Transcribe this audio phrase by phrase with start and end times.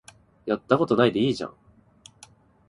[0.47, 1.53] やったことないでいいじゃん